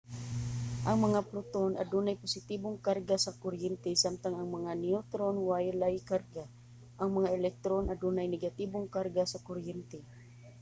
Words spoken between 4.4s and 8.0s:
mga neutron walay karga. ang mga electron